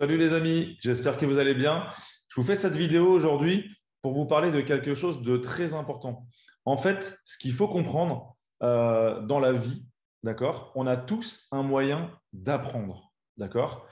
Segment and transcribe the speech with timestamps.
[0.00, 1.86] Salut les amis, j'espère que vous allez bien.
[2.28, 6.26] Je vous fais cette vidéo aujourd'hui pour vous parler de quelque chose de très important.
[6.64, 9.84] En fait, ce qu'il faut comprendre euh, dans la vie,
[10.22, 13.86] d'accord, on a tous un moyen d'apprendre, d'accord?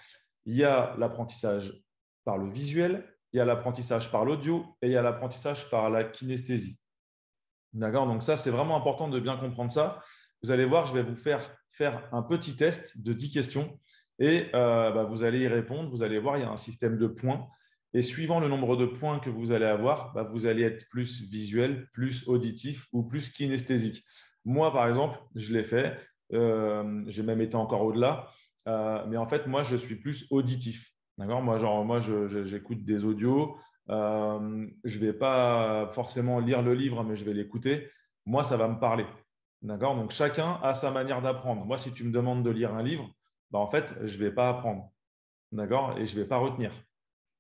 [0.46, 1.78] Il y a l'apprentissage
[2.24, 5.90] par le visuel, il y a l'apprentissage par l'audio et il y a l'apprentissage par
[5.90, 6.80] la kinesthésie.
[7.74, 8.06] D'accord?
[8.06, 10.00] Donc ça, c'est vraiment important de bien comprendre ça.
[10.42, 13.78] Vous allez voir, je vais vous faire faire un petit test de 10 questions
[14.18, 15.90] et euh, bah, vous allez y répondre.
[15.90, 17.46] Vous allez voir, il y a un système de points.
[17.94, 21.22] Et suivant le nombre de points que vous allez avoir, bah, vous allez être plus
[21.22, 24.04] visuel, plus auditif ou plus kinesthésique.
[24.44, 25.96] Moi, par exemple, je l'ai fait.
[26.32, 28.28] Euh, j'ai même été encore au-delà.
[28.66, 30.90] Euh, mais en fait, moi, je suis plus auditif.
[31.16, 31.42] D'accord?
[31.42, 33.56] Moi, genre, moi j'écoute des audios.
[33.88, 37.88] je ne vais pas forcément lire le livre, mais je vais l'écouter.
[38.26, 39.06] Moi, ça va me parler.
[39.62, 39.96] D'accord?
[39.96, 41.64] Donc, chacun a sa manière d'apprendre.
[41.64, 43.10] Moi, si tu me demandes de lire un livre,
[43.50, 44.90] bah, en fait, je ne vais pas apprendre.
[45.52, 46.72] D'accord Et je ne vais pas retenir.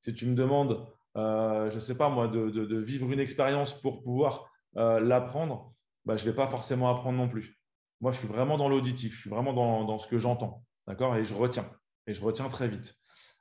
[0.00, 4.02] Si tu me demandes, euh, je ne sais pas moi, de, vivre une expérience pour
[4.02, 5.72] pouvoir euh, l'apprendre,
[6.04, 7.58] bah, je ne vais pas forcément apprendre non plus.
[8.00, 10.62] Moi, je suis vraiment dans l'auditif, je suis vraiment dans, ce que j'entends.
[10.86, 11.68] D'accord Et je retiens.
[12.06, 12.94] Et je retiens très vite.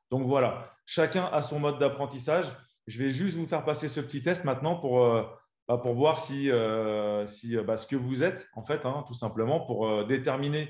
[0.09, 2.47] Donc voilà, chacun a son mode d'apprentissage.
[2.87, 5.23] Je vais juste vous faire passer ce petit test maintenant pour, euh,
[5.67, 6.49] bah, pour voir si,
[7.27, 10.69] si ce que vous êtes, en fait, hein, tout simplement, pour déterminer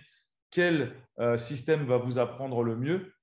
[0.51, 0.95] quel
[1.35, 3.13] système va vous apprendre le mieux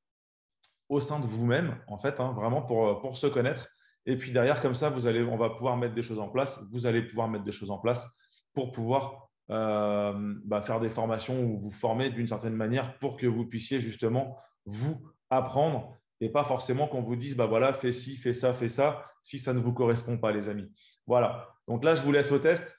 [0.88, 3.68] au sein de vous-même, en fait, hein, vraiment pour, pour se connaître.
[4.06, 6.62] Et puis derrière, comme ça, vous allez, on va pouvoir mettre des choses en place.
[6.70, 8.08] Vous allez pouvoir mettre des choses en place
[8.52, 13.26] pour pouvoir euh, bah, faire des formations ou vous former d'une certaine manière pour que
[13.26, 18.16] vous puissiez justement vous apprendre et pas forcément qu'on vous dise bah voilà, fais ci,
[18.16, 20.70] fais ça, fais ça, si ça ne vous correspond pas, les amis.
[21.06, 21.48] Voilà.
[21.68, 22.78] Donc là, je vous laisse au test.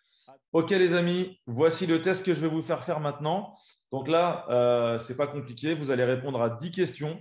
[0.55, 3.57] Ok, les amis, voici le test que je vais vous faire faire maintenant.
[3.91, 5.73] Donc là, euh, ce n'est pas compliqué.
[5.73, 7.19] Vous allez répondre à 10 questions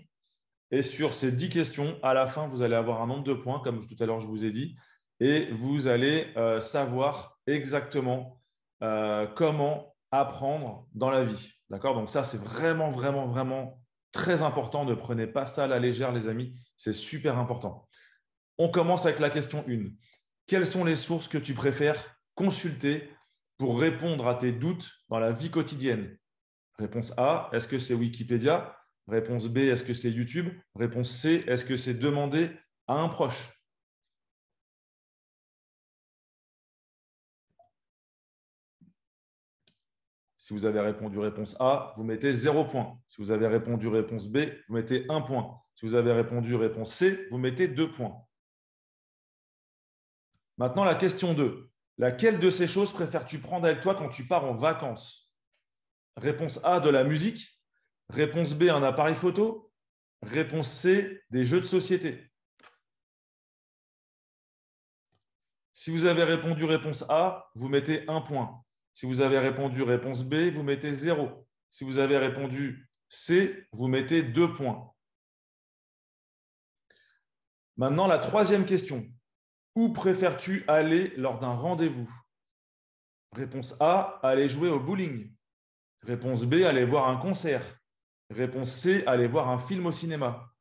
[0.70, 3.58] et sur ces 10 questions, à la fin, vous allez avoir un nombre de points,
[3.58, 4.77] comme tout à l'heure je vous ai dit,
[5.18, 8.40] et vous allez euh, savoir exactement
[8.84, 11.55] euh, comment apprendre dans la vie.
[11.70, 11.96] D'accord?
[11.96, 13.80] Donc ça, c'est vraiment, vraiment, vraiment
[14.12, 14.84] très important.
[14.84, 16.55] Ne prenez pas ça à la légère, les amis.
[16.77, 17.89] C'est super important.
[18.58, 19.86] On commence avec la question 1.
[20.46, 23.08] Quelles sont les sources que tu préfères consulter
[23.57, 26.17] pour répondre à tes doutes dans la vie quotidienne
[26.79, 28.77] Réponse A, est-ce que c'est Wikipédia?
[29.07, 30.48] Réponse B, est-ce que c'est YouTube?
[30.75, 32.51] Réponse C, est-ce que c'est demander
[32.89, 33.53] à un proche?
[40.36, 42.98] Si vous avez répondu réponse A, vous mettez 0 point.
[43.09, 44.39] Si vous avez répondu réponse B,
[44.69, 45.59] vous mettez 1 point.
[45.75, 48.27] Si vous avez répondu réponse C, vous mettez 2 points.
[50.59, 51.71] Maintenant, la question 2.
[51.98, 55.32] Laquelle de ces choses préfères-tu prendre avec toi quand tu pars en vacances?
[56.16, 57.60] Réponse A, de la musique.
[58.08, 59.72] Réponse B, un appareil photo.
[60.22, 62.30] Réponse C, des jeux de société.
[65.72, 68.64] Si vous avez répondu réponse A, vous mettez un point.
[68.94, 71.46] Si vous avez répondu réponse B, vous mettez 0.
[71.70, 74.94] Si vous avez répondu C, vous mettez deux points.
[77.76, 79.05] Maintenant, la troisième question.
[79.74, 82.11] Où préfères-tu aller lors d'un rendez-vous?
[83.33, 85.35] Réponse A, aller jouer au bowling.
[86.02, 87.80] Réponse B, aller voir un concert.
[88.30, 90.55] Réponse C, aller voir un film au cinéma.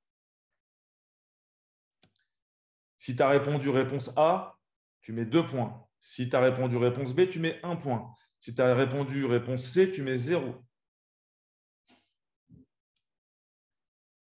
[2.98, 4.58] Si tu as répondu réponse A,
[5.02, 5.88] tu mets deux points.
[6.00, 8.12] Si tu as répondu réponse B, tu mets un point.
[8.40, 10.56] Si tu as répondu réponse C, tu mets zéro.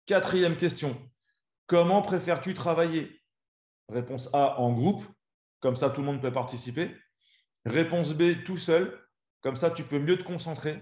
[0.06, 1.02] Quatrième question.
[1.66, 3.23] Comment préfères-tu travailler?
[3.90, 5.06] Réponse A en groupe,
[5.60, 6.96] comme ça tout le monde peut participer.
[7.66, 9.00] Réponse B tout seul,
[9.42, 10.82] comme ça tu peux mieux te concentrer.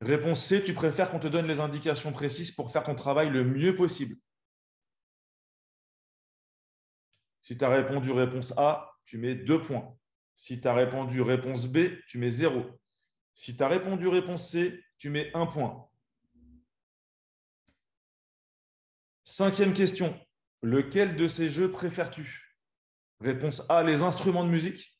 [0.00, 3.44] Réponse C, tu préfères qu'on te donne les indications précises pour faire ton travail le
[3.44, 4.16] mieux possible.
[7.40, 9.96] Si tu as répondu réponse A, tu mets deux points.
[10.34, 12.64] Si tu as répondu réponse B, tu mets zéro.
[13.34, 15.88] Si tu as répondu réponse C, tu mets un point.
[19.24, 20.18] Cinquième question.
[20.62, 22.56] Lequel de ces jeux préfères-tu?
[23.20, 24.98] Réponse A, les instruments de musique.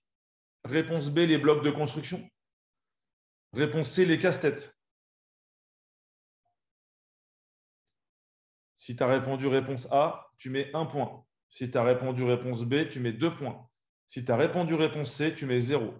[0.64, 2.28] Réponse B, les blocs de construction.
[3.52, 4.76] Réponse C, les casse-têtes.
[8.76, 11.24] Si tu as répondu réponse A, tu mets un point.
[11.48, 13.68] Si tu as répondu réponse B, tu mets deux points.
[14.08, 15.94] Si tu as répondu réponse C, tu mets zéro.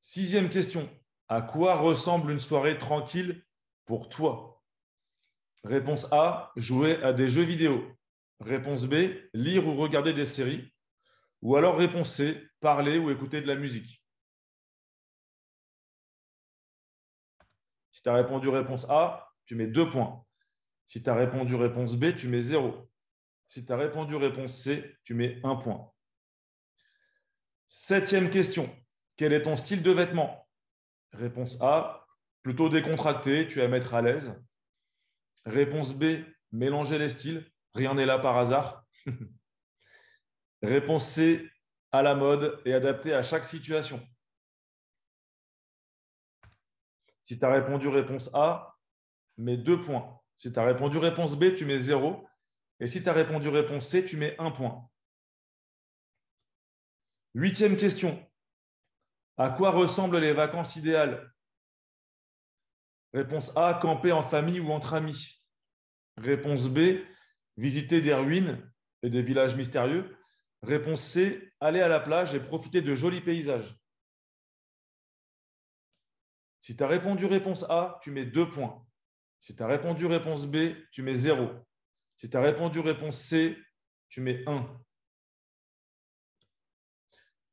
[0.00, 0.88] Sixième question.
[1.28, 3.44] À quoi ressemble une soirée tranquille
[3.84, 4.55] pour toi?
[5.66, 7.92] Réponse A, jouer à des jeux vidéo.
[8.38, 8.94] Réponse B,
[9.34, 10.72] lire ou regarder des séries.
[11.42, 14.00] Ou alors réponse C, parler ou écouter de la musique.
[17.90, 20.24] Si tu as répondu réponse A, tu mets deux points.
[20.84, 22.88] Si tu as répondu réponse B, tu mets 0.
[23.48, 25.90] Si tu as répondu réponse C, tu mets 1 point.
[27.66, 28.72] Septième question.
[29.16, 30.48] Quel est ton style de vêtement?
[31.12, 32.06] Réponse A,
[32.44, 34.32] plutôt décontracté, tu vas mettre à l'aise.
[35.46, 38.84] Réponse B, mélanger les styles, rien n'est là par hasard.
[40.62, 41.48] Réponse C,
[41.92, 44.04] à la mode et adapté à chaque situation.
[47.22, 48.76] Si tu as répondu réponse A,
[49.36, 50.20] mets deux points.
[50.36, 52.28] Si tu as répondu réponse B, tu mets 0.
[52.80, 54.88] Et si tu as répondu réponse C, tu mets un point.
[57.34, 58.24] Huitième question.
[59.36, 61.32] À quoi ressemblent les vacances idéales?
[63.16, 65.42] Réponse A, camper en famille ou entre amis.
[66.18, 67.00] Réponse B,
[67.56, 68.70] visiter des ruines
[69.02, 70.14] et des villages mystérieux.
[70.62, 73.74] Réponse C, aller à la plage et profiter de jolis paysages.
[76.60, 78.86] Si tu as répondu réponse A, tu mets deux points.
[79.40, 81.48] Si tu as répondu réponse B, tu mets 0.
[82.16, 83.56] Si tu as répondu réponse C,
[84.10, 84.78] tu mets 1.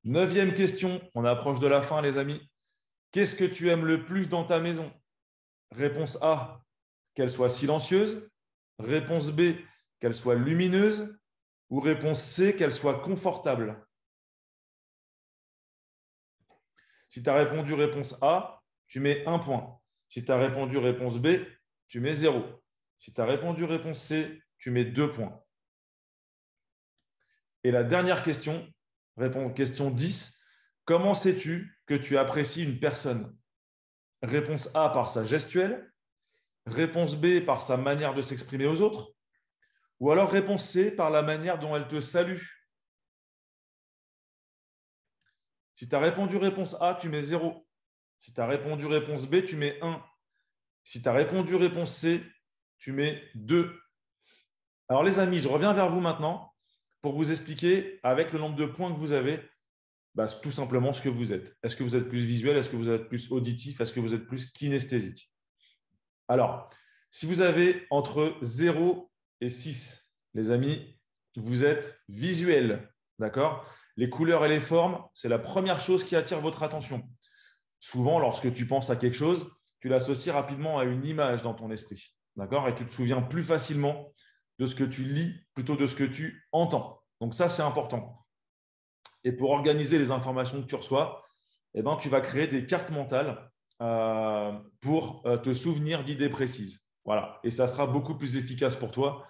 [0.03, 2.51] Neuvième question, on approche de la fin les amis.
[3.13, 4.93] Qu'est-ce que tu aimes le plus dans ta maison?
[5.75, 6.63] Réponse A,
[7.15, 8.29] qu'elle soit silencieuse.
[8.79, 9.55] Réponse B,
[9.99, 11.17] qu'elle soit lumineuse.
[11.69, 13.85] Ou réponse C, qu'elle soit confortable.
[17.09, 19.79] Si tu as répondu réponse A, tu mets 1 point.
[20.07, 21.27] Si tu as répondu réponse B,
[21.87, 22.43] tu mets 0.
[22.97, 25.43] Si tu as répondu réponse C, tu mets 2 points.
[27.63, 28.67] Et la dernière question,
[29.17, 30.39] réponse question 10.
[30.85, 33.35] Comment sais-tu que tu apprécies une personne?
[34.23, 35.91] Réponse A par sa gestuelle,
[36.65, 39.13] réponse B par sa manière de s'exprimer aux autres,
[39.99, 42.41] ou alors réponse C par la manière dont elle te salue.
[45.73, 47.67] Si tu as répondu réponse A, tu mets 0.
[48.19, 50.01] Si tu as répondu réponse B, tu mets 1.
[50.85, 52.23] Si tu as répondu réponse C,
[52.77, 53.77] tu mets 2.
[54.87, 56.53] Alors les amis, je reviens vers vous maintenant
[57.01, 59.43] pour vous expliquer avec le nombre de points que vous avez,
[60.15, 61.55] bah, tout simplement ce que vous êtes.
[61.63, 62.57] Est-ce que vous êtes plus visuel?
[62.57, 63.81] Est-ce que vous êtes plus auditif?
[63.81, 65.31] Est-ce que vous êtes plus kinesthésique?
[66.27, 66.69] Alors,
[67.09, 69.11] si vous avez entre 0
[69.41, 70.99] et 6, les amis,
[71.35, 72.91] vous êtes visuel.
[73.19, 73.65] D'accord?
[73.97, 77.03] Les couleurs et les formes, c'est la première chose qui attire votre attention.
[77.79, 79.47] Souvent, lorsque tu penses à quelque chose,
[79.79, 82.15] tu l'associes rapidement à une image dans ton esprit.
[82.35, 82.67] D'accord?
[82.67, 84.13] Et tu te souviens plus facilement
[84.59, 87.01] de ce que tu lis plutôt de ce que tu entends.
[87.19, 88.22] Donc ça, c'est important.
[89.23, 91.23] Et pour organiser les informations que tu reçois,
[91.73, 93.49] eh ben, tu vas créer des cartes mentales
[93.81, 96.85] euh, pour euh, te souvenir d'idées précises.
[97.05, 97.39] Voilà.
[97.43, 99.27] Et ça sera beaucoup plus efficace pour toi.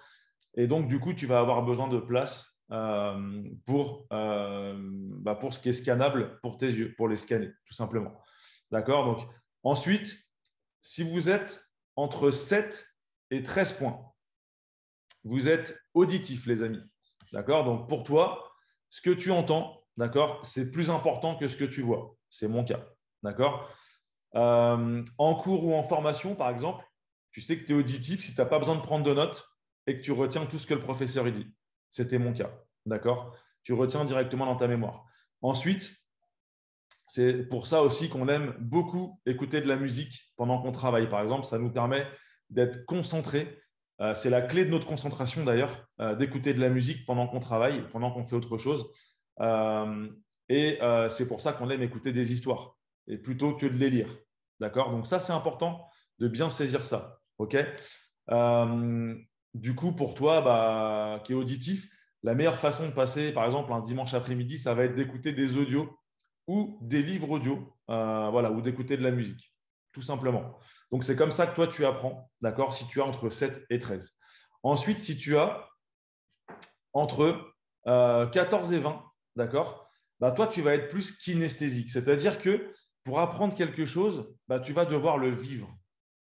[0.54, 5.60] Et donc, du coup, tu vas avoir besoin de place euh, pour, bah, pour ce
[5.60, 8.12] qui est scannable pour tes yeux, pour les scanner, tout simplement.
[8.70, 9.04] D'accord?
[9.04, 9.28] Donc,
[9.62, 10.16] ensuite,
[10.82, 11.64] si vous êtes
[11.96, 12.86] entre 7
[13.30, 14.00] et 13 points,
[15.24, 16.82] vous êtes auditif, les amis.
[17.32, 17.64] D'accord?
[17.64, 18.52] Donc, pour toi,
[18.90, 22.16] ce que tu entends, d'accord, c'est plus important que ce que tu vois.
[22.28, 22.84] C'est mon cas.
[23.22, 23.70] D'accord?
[24.34, 26.84] Euh, En cours ou en formation, par exemple,
[27.30, 29.44] tu sais que tu es auditif si tu n'as pas besoin de prendre de notes
[29.86, 31.52] et que tu retiens tout ce que le professeur dit.
[31.90, 32.50] C'était mon cas.
[32.86, 33.36] D'accord?
[33.62, 35.04] Tu retiens directement dans ta mémoire.
[35.42, 35.92] Ensuite,
[37.06, 41.08] c'est pour ça aussi qu'on aime beaucoup écouter de la musique pendant qu'on travaille.
[41.08, 42.06] Par exemple, ça nous permet
[42.50, 43.60] d'être concentré.
[44.00, 47.40] Euh, c'est la clé de notre concentration d'ailleurs, euh, d'écouter de la musique pendant qu'on
[47.40, 48.90] travaille, pendant qu'on fait autre chose.
[49.40, 50.08] Euh,
[50.48, 52.76] et c'est pour ça qu'on aime écouter des histoires,
[53.06, 54.08] et plutôt que de les lire.
[54.60, 54.90] D'accord?
[54.90, 55.86] Donc ça, c'est important
[56.18, 57.18] de bien saisir ça.
[57.38, 57.56] OK?
[59.54, 61.88] Du coup, pour toi, bah, qui est auditif,
[62.24, 65.56] la meilleure façon de passer, par exemple, un dimanche après-midi, ça va être d'écouter des
[65.56, 65.96] audios
[66.46, 69.54] ou des livres audio, euh, voilà, ou d'écouter de la musique,
[69.92, 70.58] tout simplement.
[70.90, 73.78] Donc, c'est comme ça que toi, tu apprends, d'accord, si tu as entre 7 et
[73.78, 74.16] 13.
[74.62, 75.68] Ensuite, si tu as
[76.92, 79.04] entre 14 euh, et 20,
[79.36, 79.88] d'accord,
[80.20, 81.90] bah, toi, tu vas être plus kinesthésique.
[81.90, 82.72] C'est-à-dire que
[83.04, 85.68] pour apprendre quelque chose, bah, tu vas devoir le vivre.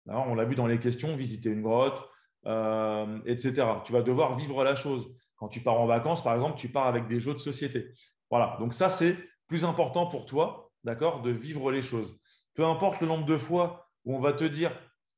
[0.07, 2.07] on l'a vu dans les questions, visiter une grotte,
[2.47, 3.67] euh, etc.
[3.83, 5.07] Tu vas devoir vivre la chose.
[5.35, 7.91] Quand tu pars en vacances, par exemple, tu pars avec des jeux de société.
[8.29, 12.19] Voilà, donc ça, c'est plus important pour toi, d'accord, de vivre les choses.
[12.53, 14.71] Peu importe le nombre de fois où on va te dire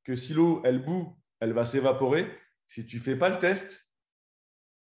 [0.04, 2.28] que si l'eau, elle bout, elle va s'évaporer,
[2.66, 3.88] si tu ne fais pas le test,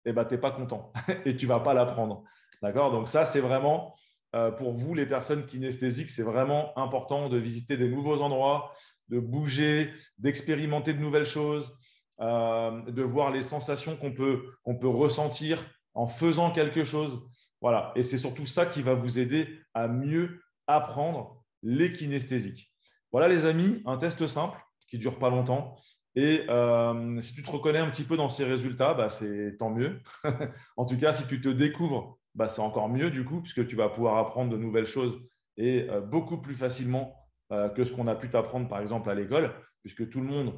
[0.06, 0.94] eh ben, tu n'es pas content
[1.26, 2.24] et tu ne vas pas l'apprendre.
[2.64, 2.92] D'accord?
[2.92, 3.94] Donc ça, c'est vraiment,
[4.36, 8.74] euh, pour vous, les personnes kinesthésiques, c'est vraiment important de visiter des nouveaux endroits,
[9.10, 11.78] de bouger, d'expérimenter de nouvelles choses,
[12.22, 15.60] euh, de voir les sensations qu'on peut, qu'on peut ressentir
[15.94, 17.28] en faisant quelque chose.
[17.60, 17.92] Voilà.
[17.98, 22.72] Et c'est surtout ça qui va vous aider à mieux apprendre les kinesthésiques.
[23.12, 25.76] Voilà, les amis, un test simple qui ne dure pas longtemps.
[26.16, 29.70] Et euh, si tu te reconnais un petit peu dans ces résultats, bah, c'est tant
[29.70, 30.00] mieux.
[30.78, 33.76] en tout cas, si tu te découvres, bah, c'est encore mieux du coup, puisque tu
[33.76, 35.20] vas pouvoir apprendre de nouvelles choses
[35.58, 37.16] et euh, beaucoup plus facilement
[37.52, 40.54] euh, que ce qu'on a pu t'apprendre par exemple à l'école, puisque tout le monde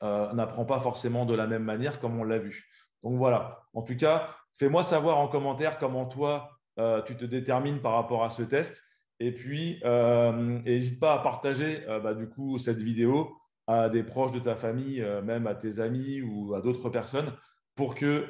[0.00, 2.68] n'apprend pas forcément de la même manière comme on l'a vu.
[3.02, 6.50] Donc voilà, en tout cas, fais-moi savoir en commentaire comment toi,
[7.04, 8.80] tu te détermines par rapport à ce test.
[9.18, 13.36] Et puis, n'hésite pas à partager bah, du coup cette vidéo
[13.68, 17.34] à des proches de ta famille, euh, même à tes amis ou à d'autres personnes,
[17.76, 18.26] pour que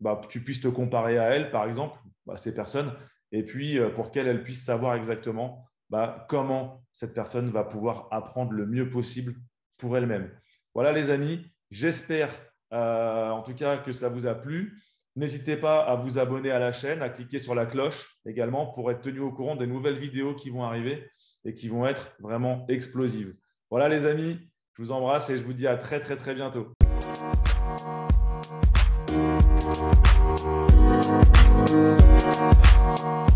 [0.00, 2.92] bah, tu puisses te comparer à elles, par exemple, bah, ces personnes,
[3.32, 8.52] et puis euh, pour qu'elles puissent savoir exactement bah, comment cette personne va pouvoir apprendre
[8.52, 9.34] le mieux possible
[9.78, 10.30] pour elle-même.
[10.74, 12.30] Voilà les amis, j'espère
[12.72, 14.82] euh, en tout cas que ça vous a plu.
[15.16, 18.90] N'hésitez pas à vous abonner à la chaîne, à cliquer sur la cloche également pour
[18.90, 21.10] être tenu au courant des nouvelles vidéos qui vont arriver
[21.44, 23.34] et qui vont être vraiment explosives.
[23.70, 24.38] Voilà les amis,
[24.74, 26.72] je vous embrasse et je vous dis à très très très bientôt.
[29.68, 30.08] Thank
[31.72, 33.27] you.